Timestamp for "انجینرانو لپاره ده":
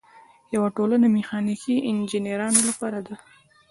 1.89-3.15